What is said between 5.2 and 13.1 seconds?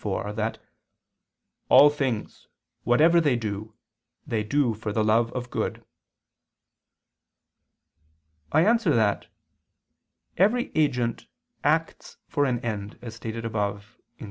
of good." I answer that, Every agent acts for an end,